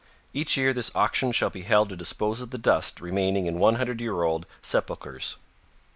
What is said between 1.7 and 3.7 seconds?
to dispose of the dust remaining in